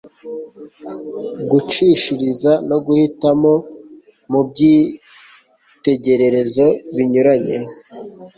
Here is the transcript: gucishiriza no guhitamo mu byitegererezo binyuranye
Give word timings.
gucishiriza 1.49 2.51
no 2.69 2.77
guhitamo 2.85 3.53
mu 4.31 4.41
byitegererezo 4.49 6.65
binyuranye 6.95 7.57